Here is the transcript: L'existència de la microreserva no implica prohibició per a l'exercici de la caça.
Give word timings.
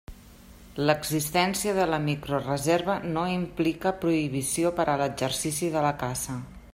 L'existència 0.89 1.75
de 1.79 1.85
la 1.91 1.99
microreserva 2.07 2.97
no 3.17 3.27
implica 3.35 3.95
prohibició 4.07 4.75
per 4.81 4.89
a 4.95 4.99
l'exercici 5.03 5.71
de 5.77 5.89
la 5.89 5.97
caça. 6.05 6.43